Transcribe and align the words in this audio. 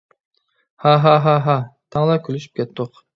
ھا 0.81 0.93
ھا 1.03 1.15
ھا 1.25 1.35
ھا. 1.45 1.57
تەڭلا 1.97 2.17
كۈلۈشۈپ 2.29 2.61
كەتتۇق. 2.61 3.03